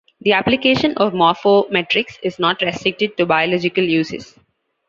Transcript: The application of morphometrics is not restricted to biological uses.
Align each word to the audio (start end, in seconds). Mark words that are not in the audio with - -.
The 0.21 0.31
application 0.33 0.95
of 0.97 1.13
morphometrics 1.13 2.15
is 2.23 2.39
not 2.39 2.63
restricted 2.63 3.15
to 3.17 3.27
biological 3.27 3.83
uses. 3.83 4.33